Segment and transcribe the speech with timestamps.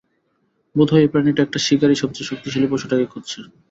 [0.75, 3.39] বোধহয় এই প্রাণীটা একটা শিকারী, সবচেয়ে শক্তিশালী পশুটাকে খুঁজছে।